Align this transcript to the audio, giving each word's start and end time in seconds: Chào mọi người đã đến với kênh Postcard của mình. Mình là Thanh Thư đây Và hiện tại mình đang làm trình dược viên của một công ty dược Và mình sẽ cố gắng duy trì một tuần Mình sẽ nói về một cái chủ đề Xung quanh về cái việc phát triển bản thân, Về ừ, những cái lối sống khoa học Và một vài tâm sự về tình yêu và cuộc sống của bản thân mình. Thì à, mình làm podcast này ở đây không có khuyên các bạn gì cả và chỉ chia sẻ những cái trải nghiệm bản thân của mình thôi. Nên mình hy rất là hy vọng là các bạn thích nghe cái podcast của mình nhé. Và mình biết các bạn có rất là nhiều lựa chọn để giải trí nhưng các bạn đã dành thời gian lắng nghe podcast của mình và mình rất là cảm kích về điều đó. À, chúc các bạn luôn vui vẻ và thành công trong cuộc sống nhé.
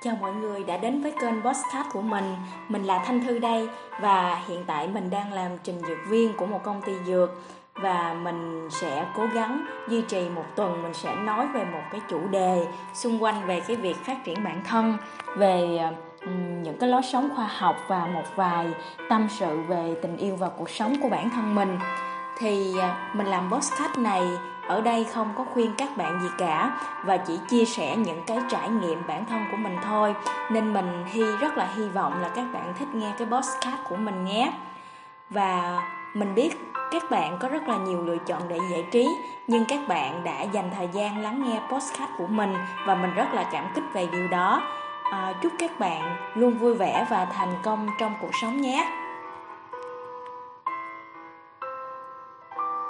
Chào 0.00 0.16
mọi 0.20 0.32
người 0.32 0.64
đã 0.64 0.76
đến 0.76 1.02
với 1.02 1.12
kênh 1.20 1.42
Postcard 1.42 1.88
của 1.92 2.02
mình. 2.02 2.36
Mình 2.68 2.84
là 2.84 3.02
Thanh 3.06 3.24
Thư 3.24 3.38
đây 3.38 3.68
Và 4.00 4.42
hiện 4.48 4.64
tại 4.66 4.88
mình 4.88 5.10
đang 5.10 5.32
làm 5.32 5.50
trình 5.62 5.80
dược 5.88 5.98
viên 6.08 6.36
của 6.36 6.46
một 6.46 6.60
công 6.64 6.82
ty 6.82 6.92
dược 7.06 7.30
Và 7.74 8.14
mình 8.14 8.68
sẽ 8.70 9.06
cố 9.16 9.26
gắng 9.34 9.66
duy 9.88 10.02
trì 10.02 10.28
một 10.28 10.44
tuần 10.56 10.82
Mình 10.82 10.94
sẽ 10.94 11.16
nói 11.16 11.48
về 11.54 11.64
một 11.64 11.82
cái 11.92 12.00
chủ 12.08 12.28
đề 12.28 12.66
Xung 12.94 13.22
quanh 13.22 13.46
về 13.46 13.60
cái 13.60 13.76
việc 13.76 13.96
phát 13.96 14.24
triển 14.24 14.44
bản 14.44 14.62
thân, 14.64 14.96
Về 15.36 15.78
ừ, 16.20 16.28
những 16.62 16.78
cái 16.78 16.88
lối 16.88 17.02
sống 17.02 17.28
khoa 17.36 17.46
học 17.46 17.76
Và 17.88 18.06
một 18.06 18.24
vài 18.36 18.66
tâm 19.08 19.26
sự 19.30 19.60
về 19.60 19.94
tình 20.02 20.16
yêu 20.16 20.36
và 20.36 20.48
cuộc 20.48 20.70
sống 20.70 20.96
của 21.02 21.08
bản 21.08 21.30
thân 21.30 21.54
mình. 21.54 21.78
Thì 22.36 22.78
à, 22.78 23.10
mình 23.12 23.26
làm 23.26 23.50
podcast 23.50 23.98
này 23.98 24.22
ở 24.68 24.80
đây 24.80 25.04
không 25.04 25.32
có 25.36 25.44
khuyên 25.44 25.74
các 25.78 25.96
bạn 25.96 26.20
gì 26.22 26.28
cả 26.38 26.78
và 27.04 27.16
chỉ 27.16 27.38
chia 27.48 27.64
sẻ 27.64 27.96
những 27.96 28.22
cái 28.26 28.38
trải 28.48 28.68
nghiệm 28.68 29.02
bản 29.06 29.24
thân 29.24 29.44
của 29.50 29.56
mình 29.56 29.76
thôi. 29.84 30.14
Nên 30.50 30.72
mình 30.72 31.04
hy 31.06 31.22
rất 31.40 31.56
là 31.56 31.68
hy 31.76 31.88
vọng 31.88 32.20
là 32.22 32.28
các 32.28 32.46
bạn 32.52 32.74
thích 32.78 32.88
nghe 32.94 33.12
cái 33.18 33.28
podcast 33.30 33.80
của 33.88 33.96
mình 33.96 34.24
nhé. 34.24 34.52
Và 35.30 35.82
mình 36.14 36.34
biết 36.34 36.50
các 36.90 37.10
bạn 37.10 37.38
có 37.40 37.48
rất 37.48 37.68
là 37.68 37.76
nhiều 37.76 38.02
lựa 38.02 38.16
chọn 38.26 38.42
để 38.48 38.58
giải 38.70 38.84
trí 38.90 39.08
nhưng 39.46 39.64
các 39.64 39.80
bạn 39.88 40.24
đã 40.24 40.42
dành 40.42 40.70
thời 40.76 40.88
gian 40.92 41.22
lắng 41.22 41.44
nghe 41.46 41.60
podcast 41.72 42.10
của 42.18 42.26
mình 42.26 42.54
và 42.86 42.94
mình 42.94 43.14
rất 43.14 43.34
là 43.34 43.48
cảm 43.52 43.64
kích 43.74 43.84
về 43.92 44.06
điều 44.12 44.28
đó. 44.28 44.62
À, 45.10 45.34
chúc 45.42 45.52
các 45.58 45.78
bạn 45.78 46.16
luôn 46.34 46.58
vui 46.58 46.74
vẻ 46.74 47.06
và 47.10 47.24
thành 47.24 47.54
công 47.62 47.88
trong 47.98 48.14
cuộc 48.20 48.34
sống 48.42 48.60
nhé. 48.60 49.05